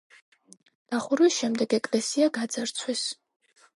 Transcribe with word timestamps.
დახურვის 0.93 1.37
შემდეგ 1.41 1.75
ეკლესია 1.81 2.31
გაძარცვეს. 2.39 3.05